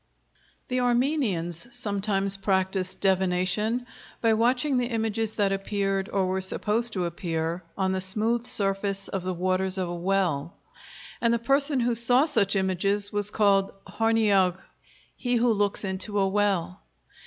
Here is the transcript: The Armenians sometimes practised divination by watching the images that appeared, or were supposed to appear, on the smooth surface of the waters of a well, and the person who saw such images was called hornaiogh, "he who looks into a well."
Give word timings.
The 0.69 0.79
Armenians 0.79 1.67
sometimes 1.71 2.35
practised 2.35 3.01
divination 3.01 3.85
by 4.19 4.33
watching 4.33 4.77
the 4.79 4.87
images 4.87 5.33
that 5.33 5.51
appeared, 5.51 6.09
or 6.09 6.25
were 6.25 6.41
supposed 6.41 6.91
to 6.93 7.05
appear, 7.05 7.61
on 7.77 7.91
the 7.91 8.01
smooth 8.01 8.47
surface 8.47 9.09
of 9.09 9.21
the 9.21 9.35
waters 9.35 9.77
of 9.77 9.87
a 9.87 9.93
well, 9.95 10.55
and 11.21 11.31
the 11.31 11.37
person 11.37 11.81
who 11.81 11.93
saw 11.93 12.25
such 12.25 12.55
images 12.55 13.13
was 13.13 13.29
called 13.29 13.73
hornaiogh, 13.85 14.57
"he 15.15 15.35
who 15.35 15.53
looks 15.53 15.83
into 15.83 16.17
a 16.17 16.27
well." 16.27 16.81